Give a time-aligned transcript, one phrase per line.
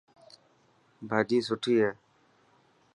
[1.09, 1.91] ڀاڄي سٺي هي.